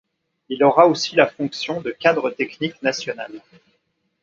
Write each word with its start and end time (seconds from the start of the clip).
Il 0.49 0.63
aura 0.63 0.87
aussi 0.87 1.15
la 1.15 1.27
fonction 1.27 1.79
de 1.79 1.91
cadre 1.91 2.31
technique 2.31 2.81
national. 2.81 3.39